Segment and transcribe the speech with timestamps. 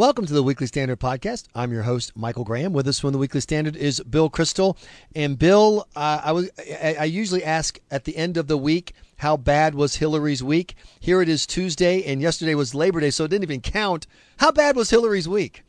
[0.00, 1.48] Welcome to the Weekly Standard Podcast.
[1.54, 2.72] I'm your host, Michael Graham.
[2.72, 4.78] With us from the Weekly Standard is Bill Kristol.
[5.14, 8.94] And Bill, uh, I, was, I, I usually ask at the end of the week,
[9.18, 10.74] how bad was Hillary's week?
[11.00, 14.06] Here it is Tuesday, and yesterday was Labor Day, so it didn't even count.
[14.38, 15.64] How bad was Hillary's week?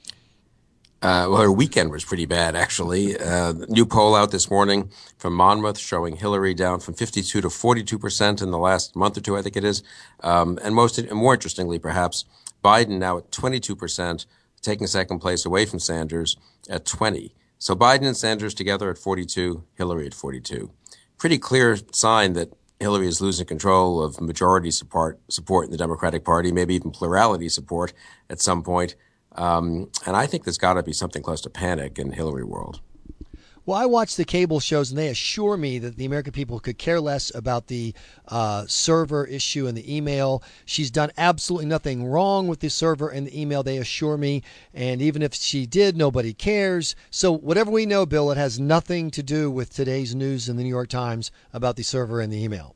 [1.02, 3.20] Uh, well, her weekend was pretty bad, actually.
[3.20, 8.00] Uh, new poll out this morning from Monmouth showing Hillary down from 52 to 42
[8.00, 9.84] percent in the last month or two, I think it is.
[10.22, 12.24] Um, and most, and more interestingly, perhaps,
[12.64, 14.26] Biden now at 22%,
[14.62, 16.38] taking second place away from Sanders
[16.70, 17.34] at 20.
[17.58, 20.72] So Biden and Sanders together at 42, Hillary at 42.
[21.18, 26.26] Pretty clear sign that Hillary is losing control of majority support, support in the Democratic
[26.26, 27.94] Party, maybe even plurality support
[28.30, 28.96] at some point.
[29.34, 32.82] Um, and I think there's got to be something close to panic in Hillary world.
[33.64, 36.80] Well, I watch the cable shows, and they assure me that the American people could
[36.80, 37.94] care less about the
[38.28, 40.42] uh, server issue and the email.
[40.66, 44.42] She's done absolutely nothing wrong with the server and the email, they assure me.
[44.74, 46.96] And even if she did, nobody cares.
[47.12, 50.64] So, whatever we know, Bill, it has nothing to do with today's news in the
[50.64, 52.76] New York Times about the server and the email.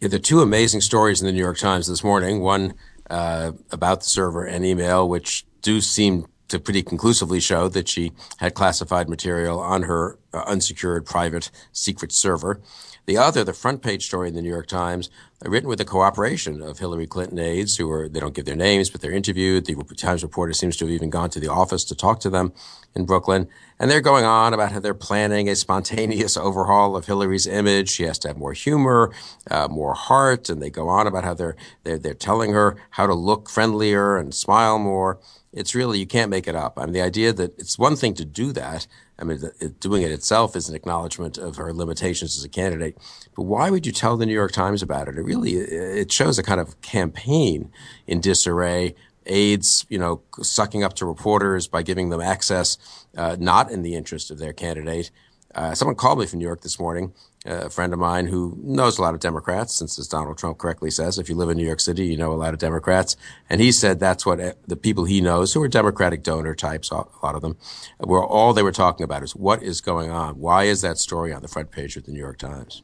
[0.00, 2.40] Yeah, there are two amazing stories in the New York Times this morning.
[2.40, 2.74] One
[3.08, 8.12] uh, about the server and email, which do seem to pretty conclusively show that she
[8.38, 12.60] had classified material on her uh, unsecured private secret server.
[13.08, 15.08] The other, the front page story in the New York Times,
[15.42, 18.54] uh, written with the cooperation of Hillary Clinton aides who are, they don't give their
[18.54, 19.64] names, but they're interviewed.
[19.64, 22.52] The Times reporter seems to have even gone to the office to talk to them
[22.94, 23.48] in Brooklyn.
[23.78, 27.88] And they're going on about how they're planning a spontaneous overhaul of Hillary's image.
[27.88, 29.10] She has to have more humor,
[29.50, 30.50] uh, more heart.
[30.50, 34.18] And they go on about how they're, they're, they're telling her how to look friendlier
[34.18, 35.18] and smile more
[35.52, 36.78] it's really you can't make it up.
[36.78, 38.86] I mean, the idea that it's one thing to do that.
[39.18, 42.96] I mean, it, doing it itself is an acknowledgement of her limitations as a candidate.
[43.34, 45.16] But why would you tell the New York Times about it?
[45.18, 47.72] It really it shows a kind of campaign
[48.06, 48.94] in disarray.
[49.26, 52.78] Aides, you know, sucking up to reporters by giving them access,
[53.14, 55.10] uh, not in the interest of their candidate.
[55.54, 57.12] Uh, someone called me from New York this morning
[57.48, 60.90] a friend of mine who knows a lot of Democrats, since as Donald Trump correctly
[60.90, 63.16] says, if you live in New York City, you know a lot of Democrats.
[63.48, 66.90] And he said that's what uh, the people he knows, who are Democratic donor types,
[66.90, 67.56] a lot of them,
[68.00, 70.38] were all they were talking about is what is going on?
[70.38, 72.82] Why is that story on the front page of the New York Times?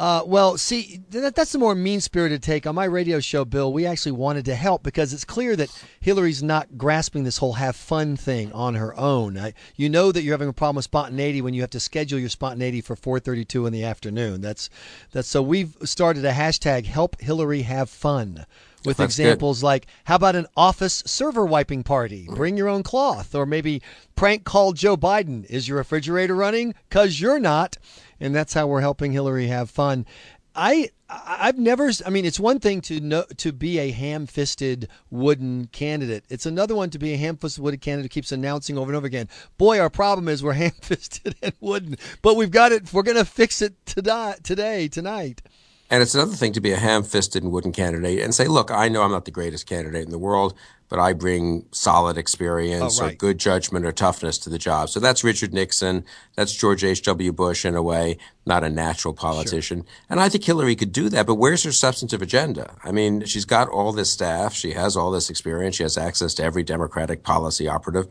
[0.00, 2.66] Uh, well, see, that, that's the more mean spirited take.
[2.66, 5.68] On my radio show, Bill, we actually wanted to help because it's clear that
[6.00, 9.36] Hillary's not grasping this whole have fun thing on her own.
[9.36, 12.18] I, you know that you're having a problem with spontaneity when you have to schedule
[12.18, 14.40] your spontaneity for 4:32 in the afternoon.
[14.40, 14.70] That's
[15.12, 18.46] that's so we've started a hashtag Help Hillary Have Fun
[18.84, 19.66] with That's examples good.
[19.66, 22.28] like how about an office server wiping party?
[22.30, 23.82] Bring your own cloth, or maybe
[24.16, 25.44] prank call Joe Biden.
[25.46, 26.74] Is your refrigerator running?
[26.90, 27.78] Cause you're not
[28.20, 30.06] and that's how we're helping Hillary have fun.
[30.54, 35.66] I I've never I mean it's one thing to know to be a ham-fisted wooden
[35.68, 36.24] candidate.
[36.28, 39.06] It's another one to be a ham-fisted wooden candidate who keeps announcing over and over
[39.06, 43.16] again, "Boy, our problem is we're ham-fisted and wooden, but we've got it we're going
[43.16, 45.42] to fix it today, today tonight."
[45.90, 48.88] And it's another thing to be a ham-fisted and wooden candidate and say, "Look, I
[48.88, 50.54] know I'm not the greatest candidate in the world,
[50.90, 53.12] but I bring solid oh, experience oh, right.
[53.14, 54.90] or good judgment or toughness to the job.
[54.90, 56.04] So that's Richard Nixon.
[56.34, 57.32] That's George H.W.
[57.32, 59.82] Bush in a way, not a natural politician.
[59.82, 59.92] Sure.
[60.10, 62.74] And I think Hillary could do that, but where's her substantive agenda?
[62.84, 64.52] I mean, she's got all this staff.
[64.52, 65.76] She has all this experience.
[65.76, 68.08] She has access to every Democratic policy operative.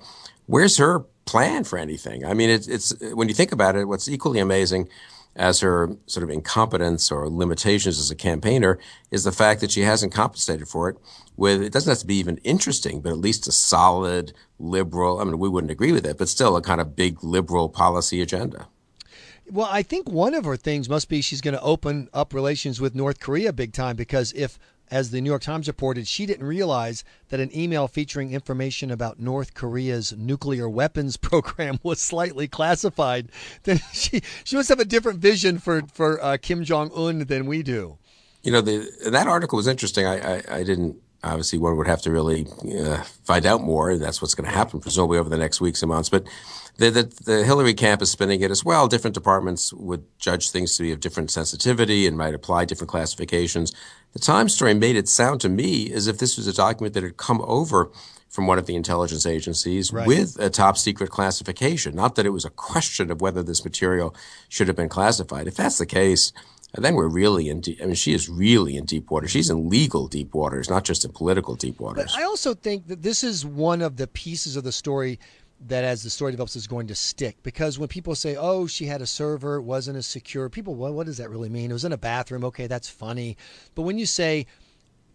[0.47, 2.25] Where's her plan for anything?
[2.25, 4.88] I mean, it's, it's when you think about it, what's equally amazing
[5.39, 8.77] as her sort of incompetence or limitations as a campaigner
[9.09, 10.97] is the fact that she hasn't compensated for it
[11.38, 15.23] with, it doesn't have to be even interesting, but at least a solid liberal, I
[15.23, 18.67] mean, we wouldn't agree with it, but still a kind of big liberal policy agenda.
[19.50, 22.81] Well, I think one of her things must be she's going to open up relations
[22.81, 24.59] with North Korea big time because if
[24.91, 29.19] as the New York Times reported, she didn't realize that an email featuring information about
[29.19, 33.31] North Korea's nuclear weapons program was slightly classified.
[33.63, 37.45] Then she she must have a different vision for for uh, Kim Jong Un than
[37.45, 37.97] we do.
[38.41, 40.05] You know, the, that article was interesting.
[40.05, 42.47] I, I, I didn't obviously one would have to really
[42.79, 43.97] uh, find out more.
[43.97, 46.09] That's what's going to happen presumably over the next weeks and months.
[46.09, 46.25] But
[46.79, 48.87] the, the, the, Hillary camp is spinning it as well.
[48.87, 53.73] Different departments would judge things to be of different sensitivity and might apply different classifications.
[54.13, 57.03] The Times story made it sound to me as if this was a document that
[57.03, 57.91] had come over
[58.29, 60.07] from one of the intelligence agencies right.
[60.07, 61.95] with a top secret classification.
[61.95, 64.15] Not that it was a question of whether this material
[64.47, 65.47] should have been classified.
[65.47, 66.31] If that's the case,
[66.73, 69.27] then we're really in deep, I mean, she is really in deep water.
[69.27, 72.13] She's in legal deep waters, not just in political deep waters.
[72.13, 75.19] But I also think that this is one of the pieces of the story
[75.67, 77.38] that as the story develops is going to stick.
[77.44, 80.94] Because when people say oh she had a server it wasn't as secure people well,
[80.94, 81.69] what does that really mean?
[81.69, 82.44] It was in a bathroom.
[82.45, 83.38] Okay that's funny.
[83.75, 84.45] But when you say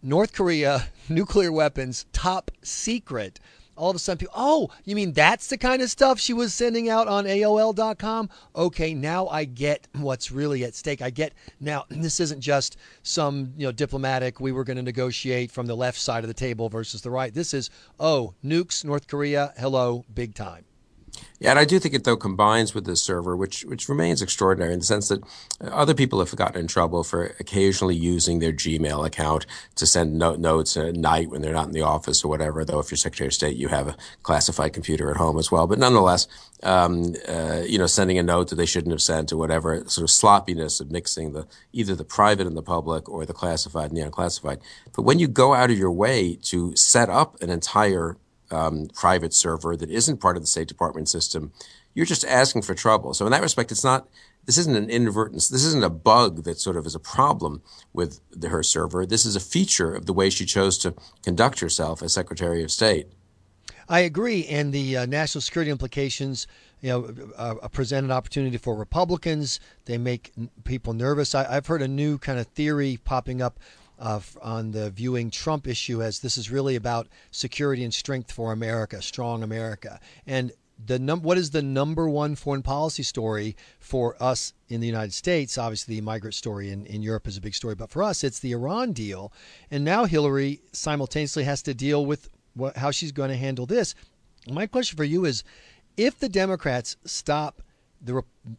[0.03, 3.39] north korea nuclear weapons top secret
[3.75, 6.53] all of a sudden people, oh, you mean that's the kind of stuff she was
[6.53, 8.29] sending out on AOL.com?
[8.55, 11.01] Okay, now I get what's really at stake.
[11.01, 14.39] I get now this isn't just some you know diplomatic.
[14.39, 17.33] We were going to negotiate from the left side of the table versus the right.
[17.33, 17.69] This is
[17.99, 20.65] oh nukes, North Korea, hello, big time.
[21.39, 24.71] Yeah, and I do think it though combines with this server, which which remains extraordinary
[24.71, 25.21] in the sense that
[25.61, 29.45] other people have gotten in trouble for occasionally using their Gmail account
[29.75, 32.63] to send no- notes at night when they're not in the office or whatever.
[32.63, 35.67] Though if you're Secretary of State, you have a classified computer at home as well.
[35.67, 36.27] But nonetheless,
[36.63, 40.03] um, uh, you know, sending a note that they shouldn't have sent or whatever sort
[40.03, 43.97] of sloppiness of mixing the either the private and the public or the classified and
[43.97, 44.59] the unclassified.
[44.95, 48.15] But when you go out of your way to set up an entire
[48.51, 51.51] um, private server that isn't part of the State Department system,
[51.93, 53.13] you're just asking for trouble.
[53.13, 54.07] So in that respect, it's not.
[54.45, 55.47] This isn't an inadvertence.
[55.49, 57.63] This isn't a bug that sort of is a problem
[57.93, 59.03] with the, her server.
[59.03, 60.93] This is a feature of the way she chose to
[61.23, 63.07] conduct herself as Secretary of State.
[63.87, 66.47] I agree, and the uh, national security implications,
[66.81, 69.59] you know, uh, uh present an opportunity for Republicans.
[69.85, 70.31] They make
[70.63, 71.35] people nervous.
[71.35, 73.59] I, have heard a new kind of theory popping up
[73.99, 78.51] uh, on the viewing Trump issue as this is really about security and strength for
[78.51, 79.99] America, strong America.
[80.25, 80.51] And
[80.83, 85.13] the num- what is the number one foreign policy story for us in the United
[85.13, 85.57] States?
[85.57, 88.39] Obviously, the migrant story in, in Europe is a big story, but for us, it's
[88.39, 89.31] the Iran deal.
[89.71, 93.95] And now Hillary simultaneously has to deal with what, how she's going to handle this.
[94.49, 95.43] My question for you is
[95.97, 97.61] if the Democrats stop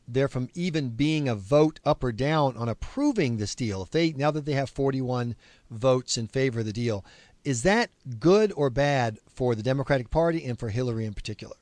[0.08, 3.82] there from even being a vote up or down on approving this deal.
[3.82, 5.34] If they now that they have 41
[5.70, 7.04] votes in favor of the deal,
[7.44, 11.56] is that good or bad for the Democratic Party and for Hillary in particular?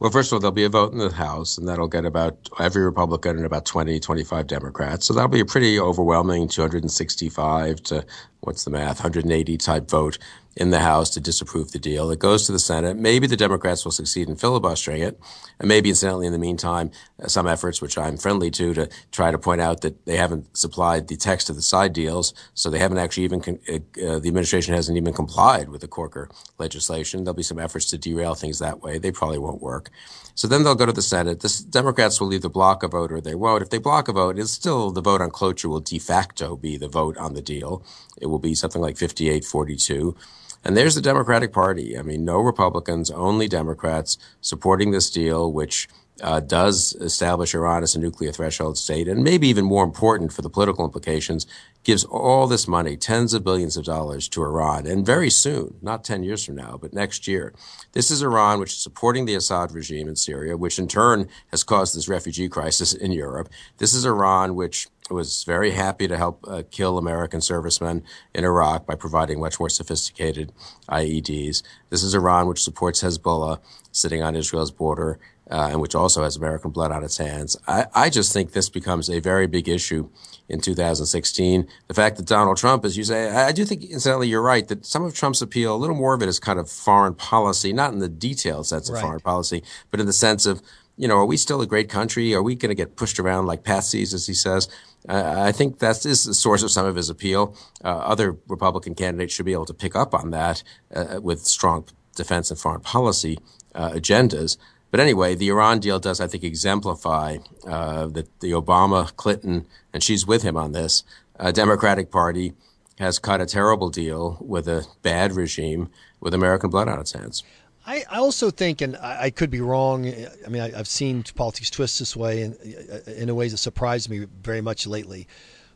[0.00, 2.48] Well, first of all, there'll be a vote in the House, and that'll get about
[2.58, 5.04] every Republican and about 20, 25 Democrats.
[5.04, 8.06] So that'll be a pretty overwhelming 265 to
[8.40, 10.16] what's the math, 180 type vote
[10.56, 12.10] in the House to disapprove the deal.
[12.10, 12.96] It goes to the Senate.
[12.96, 15.18] Maybe the Democrats will succeed in filibustering it.
[15.58, 16.90] And maybe, incidentally, in the meantime,
[17.22, 20.56] uh, some efforts, which I'm friendly to, to try to point out that they haven't
[20.56, 22.34] supplied the text of the side deals.
[22.54, 25.88] So they haven't actually even, con- uh, uh, the administration hasn't even complied with the
[25.88, 27.24] Corker legislation.
[27.24, 28.98] There'll be some efforts to derail things that way.
[28.98, 29.90] They probably won't work.
[30.34, 31.40] So then they'll go to the Senate.
[31.40, 33.62] The Democrats will either block a vote or they won't.
[33.62, 36.76] If they block a vote, it's still the vote on cloture will de facto be
[36.76, 37.84] the vote on the deal.
[38.20, 40.16] It will be something like 58 42.
[40.64, 41.98] And there's the Democratic Party.
[41.98, 45.88] I mean, no Republicans, only Democrats supporting this deal, which
[46.22, 50.42] uh, does establish Iran as a nuclear threshold state, and maybe even more important for
[50.42, 51.46] the political implications,
[51.82, 56.04] gives all this money, tens of billions of dollars to Iran, and very soon, not
[56.04, 57.54] 10 years from now, but next year.
[57.92, 61.64] This is Iran, which is supporting the Assad regime in Syria, which in turn has
[61.64, 63.48] caused this refugee crisis in Europe.
[63.78, 68.02] This is Iran, which was very happy to help uh, kill American servicemen
[68.34, 70.52] in Iraq by providing much more sophisticated
[70.88, 71.62] IEDs.
[71.90, 73.60] This is Iran, which supports Hezbollah
[73.92, 75.18] sitting on Israel's border.
[75.50, 77.56] Uh, and which also has American blood on its hands.
[77.66, 80.08] I, I, just think this becomes a very big issue
[80.48, 81.66] in 2016.
[81.88, 84.68] The fact that Donald Trump, as you say, I, I do think, incidentally, you're right,
[84.68, 87.72] that some of Trump's appeal, a little more of it is kind of foreign policy,
[87.72, 89.02] not in the detailed sense of right.
[89.02, 90.62] foreign policy, but in the sense of,
[91.00, 92.34] you know, are we still a great country?
[92.34, 94.68] Are we going to get pushed around like patsies, as he says?
[95.08, 97.56] Uh, I think that is the source of some of his appeal.
[97.82, 100.62] Uh, other Republican candidates should be able to pick up on that
[100.94, 103.38] uh, with strong defense and foreign policy
[103.74, 104.58] uh, agendas.
[104.90, 109.64] But anyway, the Iran deal does, I think, exemplify uh, that the Obama, Clinton,
[109.94, 111.02] and she's with him on this,
[111.38, 112.52] uh, Democratic Party
[112.98, 115.88] has cut a terrible deal with a bad regime
[116.20, 117.42] with American blood on its hands.
[117.90, 120.06] I, I also think, and I, I, could be wrong.
[120.06, 123.34] Eh, I mean, I, have seen politics twist this way, and eh, eh, in a
[123.34, 125.26] ways that surprised me very much lately.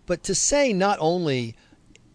[0.07, 1.57] But to say not only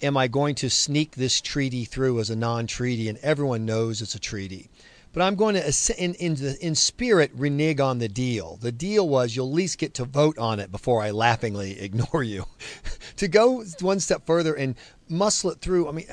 [0.02, 4.16] am I going to sneak this treaty through as a non-treaty, and everyone knows it's
[4.16, 4.70] a treaty,
[5.12, 8.58] but I'm going to, in, in, the, in spirit, renege on the deal.
[8.62, 12.24] The deal was you'll at least get to vote on it before I laughingly ignore
[12.24, 12.46] you.
[13.18, 14.76] to go one step further and
[15.10, 15.90] muscle it through.
[15.90, 16.06] I mean,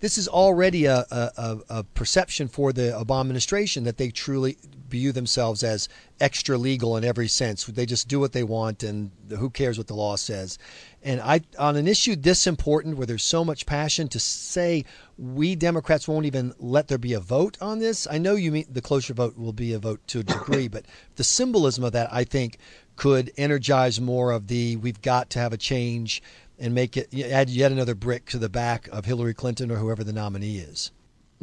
[0.00, 5.12] this is already a, a, a, perception for the Obama administration that they truly view
[5.12, 5.88] themselves as
[6.20, 7.64] extra legal in every sense.
[7.64, 10.58] They just do what they want, and who cares what the law says.
[11.02, 14.84] And I, on an issue this important, where there's so much passion, to say
[15.20, 18.06] we Democrats won't even let there be a vote on this.
[18.10, 20.86] I know you mean the cloture vote will be a vote to a degree, but
[21.16, 22.56] the symbolism of that, I think,
[22.96, 26.22] could energize more of the we've got to have a change
[26.58, 30.02] and make it add yet another brick to the back of Hillary Clinton or whoever
[30.02, 30.90] the nominee is.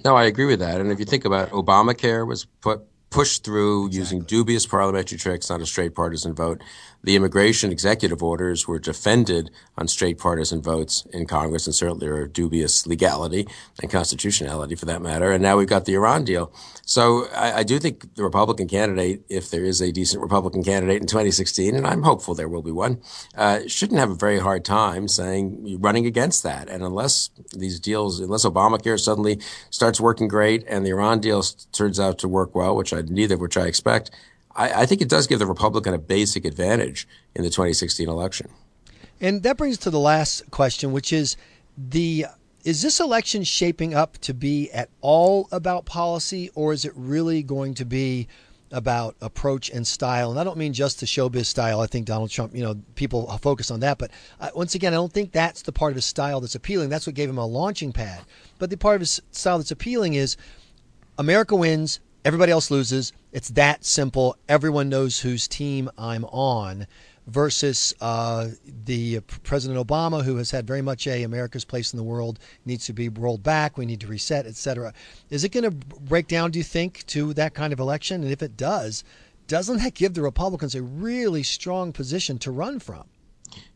[0.04, 0.82] No, I agree with that.
[0.82, 4.00] And if you think about Obamacare was put pushed through exactly.
[4.00, 6.62] using dubious parliamentary tricks on a straight partisan vote.
[7.04, 12.28] The immigration executive orders were defended on straight partisan votes in Congress and certainly are
[12.28, 13.48] dubious legality
[13.82, 15.32] and constitutionality for that matter.
[15.32, 16.52] And now we've got the Iran deal.
[16.84, 21.02] So I, I do think the Republican candidate, if there is a decent Republican candidate
[21.02, 23.00] in 2016, and I'm hopeful there will be one,
[23.36, 26.68] uh, shouldn't have a very hard time saying running against that.
[26.68, 32.00] And unless these deals, unless Obamacare suddenly starts working great and the Iran deal turns
[32.00, 34.12] out to work well, which I neither of which I expect,
[34.56, 38.50] I, I think it does give the Republican a basic advantage in the 2016 election.
[39.22, 41.38] And that brings us to the last question, which is
[41.78, 42.26] the
[42.64, 47.42] is this election shaping up to be at all about policy, or is it really
[47.42, 48.28] going to be
[48.72, 50.32] about approach and style?
[50.32, 51.80] And I don't mean just the showbiz style.
[51.80, 53.98] I think Donald Trump, you know, people focus on that.
[53.98, 54.12] But
[54.42, 56.90] uh, once again, I don't think that's the part of his style that's appealing.
[56.90, 58.20] That's what gave him a launching pad.
[58.60, 60.36] But the part of his style that's appealing is
[61.18, 63.14] America wins, everybody else loses.
[63.32, 64.36] It's that simple.
[64.50, 66.88] Everyone knows whose team I'm on.
[67.28, 68.48] Versus uh,
[68.86, 72.86] the President Obama, who has had very much a America's place in the world needs
[72.86, 73.78] to be rolled back.
[73.78, 74.94] We need to reset, etc.
[75.30, 76.52] Is it going to break down?
[76.52, 78.24] Do you think to that kind of election?
[78.24, 79.04] And if it does,
[79.48, 83.04] doesn't that give the Republicans a really strong position to run from?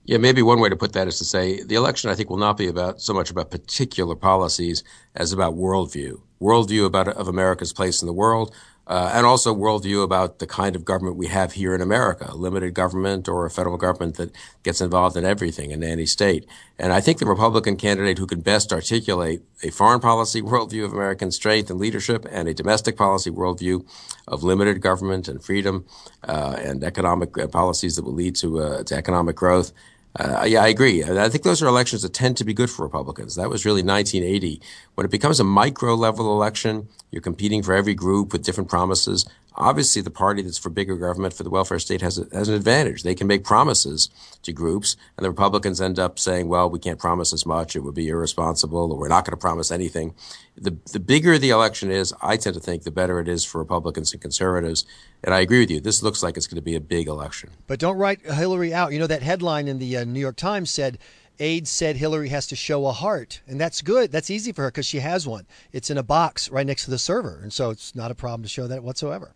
[0.06, 2.38] Yeah, maybe one way to put that is to say the election, I think, will
[2.38, 4.84] not be about so much about particular policies
[5.16, 6.22] as about worldview.
[6.42, 8.54] Worldview about of America's place in the world,
[8.88, 12.74] uh, and also worldview about the kind of government we have here in America, limited
[12.74, 14.32] government or a federal government that
[14.64, 16.46] gets involved in everything in any state.
[16.80, 20.94] And I think the Republican candidate who can best articulate a foreign policy worldview of
[20.94, 23.86] American strength and leadership and a domestic policy worldview
[24.28, 25.86] of limited government and freedom
[26.28, 29.72] uh, and economic uh, policies that will lead to, uh, to economic growth
[30.20, 31.04] uh, yeah, I agree.
[31.04, 33.36] I think those are elections that tend to be good for Republicans.
[33.36, 34.62] That was really 1980.
[34.96, 39.26] When it becomes a micro level election, you're competing for every group with different promises.
[39.56, 42.56] Obviously, the party that's for bigger government, for the welfare state, has, a, has an
[42.56, 43.04] advantage.
[43.04, 44.10] They can make promises
[44.44, 47.76] to groups, and the Republicans end up saying, well, we can't promise as much.
[47.76, 50.16] It would be irresponsible, or we're not going to promise anything.
[50.56, 53.60] The, the bigger the election is, I tend to think the better it is for
[53.60, 54.86] Republicans and conservatives.
[55.22, 55.82] And I agree with you.
[55.82, 57.50] This looks like it's going to be a big election.
[57.68, 58.94] But don't write Hillary out.
[58.94, 60.98] You know, that headline in the uh, New York Times said,
[61.40, 64.12] Aides said Hillary has to show a heart, and that's good.
[64.12, 65.46] That's easy for her because she has one.
[65.74, 68.44] It's in a box right next to the server, and so it's not a problem
[68.44, 69.34] to show that whatsoever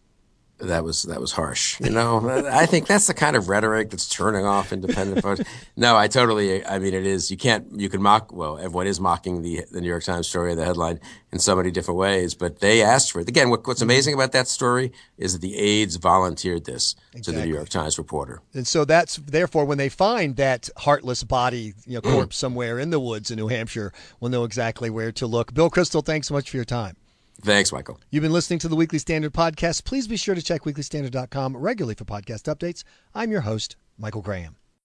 [0.59, 1.79] that was that was harsh.
[1.81, 5.41] You know, I think that's the kind of rhetoric that's turning off independent votes.
[5.75, 6.65] No, I totally.
[6.65, 7.29] I mean, it is.
[7.29, 7.67] You can't.
[7.77, 8.31] You can mock.
[8.31, 10.99] Well, everyone is mocking the the New York Times story, the headline,
[11.31, 12.33] in so many different ways.
[12.33, 13.27] But they asked for it.
[13.27, 13.89] Again, what, what's mm-hmm.
[13.89, 17.21] amazing about that story is that the aides volunteered this exactly.
[17.33, 18.41] to the New York Times reporter.
[18.53, 22.89] And so that's therefore when they find that heartless body, you know, corpse somewhere in
[22.89, 25.53] the woods in New Hampshire, we'll know exactly where to look.
[25.53, 26.95] Bill Kristol, thanks so much for your time.
[27.41, 27.99] Thanks, Michael.
[28.09, 29.83] You've been listening to the Weekly Standard podcast.
[29.83, 32.83] Please be sure to check weeklystandard.com regularly for podcast updates.
[33.13, 34.55] I'm your host, Michael Graham.